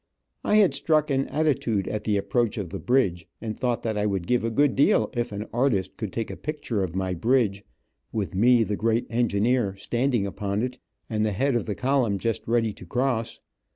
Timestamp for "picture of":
6.35-6.95